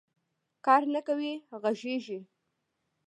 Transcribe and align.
کار 0.65 0.83
نه 0.93 1.01
کوې 1.07 1.33
غږېږې 1.61 2.19